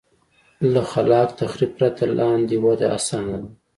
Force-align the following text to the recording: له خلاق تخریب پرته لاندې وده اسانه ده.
له 0.71 0.81
خلاق 0.91 1.29
تخریب 1.39 1.71
پرته 1.77 2.03
لاندې 2.19 2.55
وده 2.65 2.87
اسانه 2.97 3.35
ده. 3.43 3.49